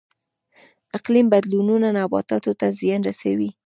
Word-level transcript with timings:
اقلیم 0.97 1.25
بدلون 1.33 1.83
نباتاتو 1.97 2.51
ته 2.59 2.67
زیان 2.79 3.01
رسوي 3.09 3.49